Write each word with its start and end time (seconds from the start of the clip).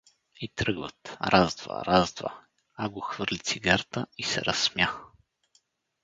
И 0.41 0.47
тръгват: 0.49 1.17
раз, 1.31 1.55
два, 1.55 1.85
раз 1.85 2.13
два… 2.13 2.39
Аго 2.75 3.01
хвърли 3.01 3.39
цигарата 3.39 4.05
и 4.17 4.23
се 4.23 4.41
разсмя. 4.45 4.93